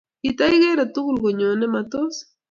[0.23, 2.15] Kitagigere tugul konyone, matos?